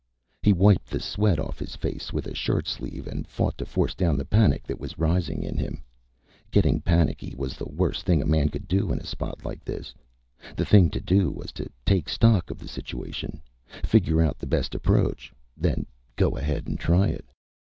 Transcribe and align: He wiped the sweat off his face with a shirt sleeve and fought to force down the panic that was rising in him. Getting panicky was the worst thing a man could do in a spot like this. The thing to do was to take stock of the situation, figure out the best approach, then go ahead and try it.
He 0.41 0.51
wiped 0.51 0.87
the 0.89 0.99
sweat 0.99 1.37
off 1.37 1.59
his 1.59 1.75
face 1.75 2.11
with 2.11 2.25
a 2.25 2.33
shirt 2.33 2.65
sleeve 2.67 3.05
and 3.05 3.27
fought 3.27 3.55
to 3.59 3.67
force 3.67 3.93
down 3.93 4.17
the 4.17 4.25
panic 4.25 4.63
that 4.65 4.79
was 4.79 4.97
rising 4.97 5.43
in 5.43 5.57
him. 5.59 5.83
Getting 6.49 6.81
panicky 6.81 7.35
was 7.37 7.55
the 7.55 7.69
worst 7.69 8.03
thing 8.03 8.19
a 8.19 8.25
man 8.25 8.49
could 8.49 8.67
do 8.67 8.91
in 8.91 8.97
a 8.99 9.05
spot 9.05 9.45
like 9.45 9.63
this. 9.63 9.93
The 10.55 10.65
thing 10.65 10.89
to 10.89 10.99
do 10.99 11.29
was 11.29 11.51
to 11.51 11.69
take 11.85 12.09
stock 12.09 12.49
of 12.49 12.57
the 12.57 12.67
situation, 12.67 13.43
figure 13.85 14.23
out 14.23 14.39
the 14.39 14.47
best 14.47 14.73
approach, 14.73 15.31
then 15.55 15.85
go 16.15 16.35
ahead 16.35 16.65
and 16.67 16.79
try 16.79 17.09
it. 17.09 17.25